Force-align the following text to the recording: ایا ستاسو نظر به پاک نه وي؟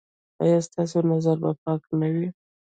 ایا 0.43 0.59
ستاسو 0.67 0.97
نظر 1.11 1.35
به 1.43 1.51
پاک 1.63 1.81
نه 1.99 2.07
وي؟ 2.13 2.27